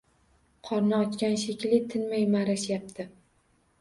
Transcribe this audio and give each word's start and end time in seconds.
Qorni 0.69 0.95
ochgan 1.01 1.37
shekilli, 1.43 1.81
tinmay 1.93 2.27
ma`rashyapti 2.37 3.07